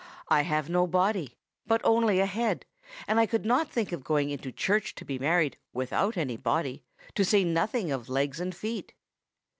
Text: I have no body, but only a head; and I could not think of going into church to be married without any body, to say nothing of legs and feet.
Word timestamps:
I 0.29 0.41
have 0.41 0.67
no 0.67 0.87
body, 0.87 1.37
but 1.67 1.79
only 1.83 2.19
a 2.19 2.25
head; 2.25 2.65
and 3.07 3.19
I 3.19 3.27
could 3.27 3.45
not 3.45 3.69
think 3.69 3.91
of 3.91 4.03
going 4.03 4.31
into 4.31 4.51
church 4.51 4.95
to 4.95 5.05
be 5.05 5.19
married 5.19 5.59
without 5.73 6.17
any 6.17 6.37
body, 6.37 6.83
to 7.13 7.23
say 7.23 7.43
nothing 7.43 7.91
of 7.91 8.09
legs 8.09 8.39
and 8.39 8.55
feet. 8.55 8.95